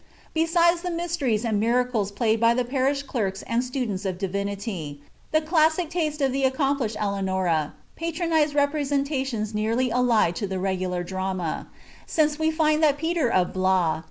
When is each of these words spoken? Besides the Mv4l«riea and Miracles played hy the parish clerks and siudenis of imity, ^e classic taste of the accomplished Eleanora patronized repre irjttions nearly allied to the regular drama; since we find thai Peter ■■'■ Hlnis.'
Besides 0.33 0.81
the 0.81 0.89
Mv4l«riea 0.89 1.45
and 1.45 1.59
Miracles 1.59 2.11
played 2.11 2.41
hy 2.41 2.55
the 2.55 2.65
parish 2.65 3.03
clerks 3.03 3.43
and 3.43 3.61
siudenis 3.61 4.03
of 4.03 4.17
imity, 4.17 4.97
^e 5.31 5.45
classic 5.45 5.91
taste 5.91 6.21
of 6.21 6.31
the 6.31 6.43
accomplished 6.43 6.97
Eleanora 6.99 7.75
patronized 7.95 8.55
repre 8.55 8.79
irjttions 8.83 9.53
nearly 9.53 9.91
allied 9.91 10.35
to 10.37 10.47
the 10.47 10.57
regular 10.57 11.03
drama; 11.03 11.67
since 12.07 12.39
we 12.39 12.49
find 12.49 12.81
thai 12.81 12.93
Peter 12.93 13.29
■■'■ 13.29 13.53
Hlnis.' 13.53 13.99